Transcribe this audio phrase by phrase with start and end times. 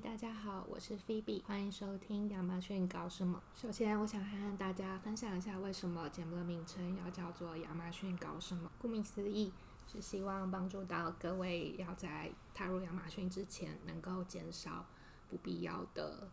[0.00, 3.42] 大家好，我是菲比，欢迎收听亚马逊搞什么。
[3.52, 8.70] 首先，我想和大家分享一下为什么节目的名称要叫做亚马逊搞什么。
[8.78, 9.52] 顾名思义，
[9.90, 14.86] 是希望帮助到各位要在踏入亚马逊之前，能够减少
[15.28, 16.28] 不必要的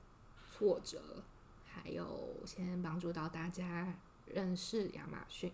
[0.48, 1.24] 挫折，
[1.66, 3.96] 还有先帮助到大家
[4.28, 5.52] 认识亚马逊。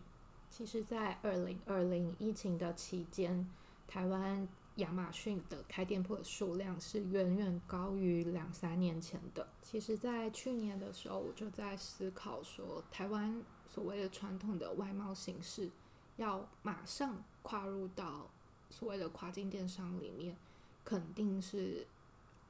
[0.49, 3.49] 其实，在二零二零疫情的期间，
[3.87, 4.45] 台湾。
[4.75, 9.45] 亚马逊的开店铺的数量是远远高于两三年前的。
[9.61, 15.69] 其实，在去年的时候，我就在思考说，台湾所谓的传统的外贸形式，
[16.15, 18.29] 要马上跨入到
[18.69, 20.37] 所谓的跨境电商里面，
[20.85, 21.85] 肯定是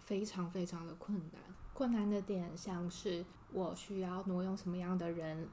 [0.05, 1.41] 非常非常的困难。
[1.73, 5.49] 困难的点像是，我需要挪用什么样的人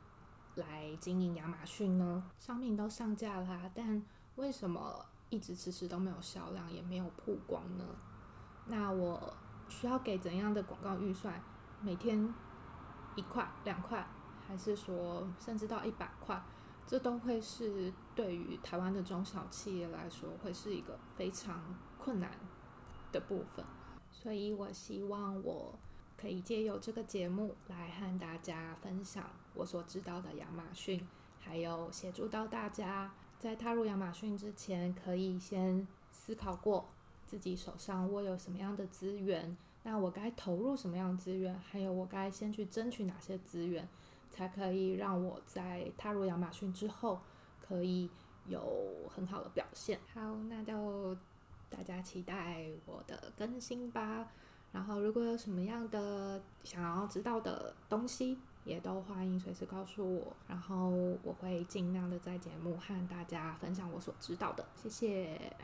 [0.57, 2.31] 来经营亚马逊呢？
[2.39, 4.05] 商品都上架啦，但
[4.37, 5.07] 为什么？
[5.31, 7.85] 一直迟迟都没有销量，也没有曝光呢。
[8.67, 9.35] 那我
[9.69, 11.43] 需要给怎样的广告预算？
[11.81, 12.33] 每天
[13.15, 14.07] 一块、两块，
[14.47, 16.43] 还是说甚至到一百块？
[16.87, 21.63] 这都会是对于台湾的中小企业来说，会是一个非常
[21.99, 22.31] 困难
[23.13, 23.65] 的部分。
[24.11, 25.79] 所以我希望我
[26.17, 31.07] 可以借由这个节目来和大家分享我所知道的亚马逊，
[31.39, 33.13] 还有协助到大家。
[33.39, 36.89] 在踏入亚马逊之前，可以先思考过
[37.27, 43.89] 自己手上握有什么样的资源，那我该投入什么样的资源，还有我该先去争取哪些资源，
[44.31, 47.21] 才可以让我在踏入亚马逊之后
[47.61, 48.11] 可以
[48.47, 50.01] 有很好的表现。
[50.13, 51.17] 好，那就
[51.71, 54.27] 大家期待我的更新吧。
[54.73, 58.37] 然后，如果有什么样的想要知道的东西，
[58.69, 60.91] 也都欢迎随时告诉我，然后
[61.23, 64.63] 我会尽量的在节目和大家分享我所知道的。
[64.77, 65.57] 谢谢。